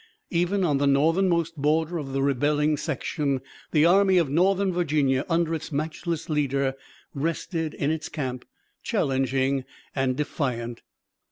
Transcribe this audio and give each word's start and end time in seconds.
Even 0.31 0.63
on 0.63 0.79
the 0.79 0.87
northernmost 0.87 1.55
border 1.57 1.99
of 1.99 2.11
the 2.11 2.23
rebelling 2.23 2.75
section 2.75 3.39
the 3.71 3.85
Army 3.85 4.17
of 4.17 4.31
Northern 4.31 4.73
Virginia 4.73 5.23
under 5.29 5.53
its 5.53 5.71
matchless 5.71 6.27
leader, 6.27 6.73
rested 7.13 7.75
in 7.75 7.91
its 7.91 8.09
camp, 8.09 8.43
challenging 8.81 9.63
and 9.95 10.17
defiant. 10.17 10.81